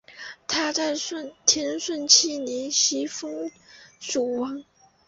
[0.47, 0.95] 他在
[1.45, 3.51] 天顺七年袭封
[3.99, 4.63] 蜀王。